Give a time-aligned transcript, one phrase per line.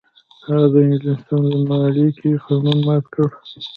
[0.47, 3.27] هغه د انګلیسانو د مالګې قانون مات کړ.